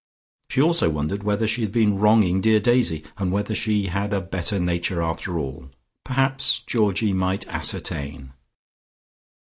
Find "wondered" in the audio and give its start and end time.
0.89-1.21